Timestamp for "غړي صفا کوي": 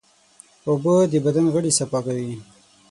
1.53-2.33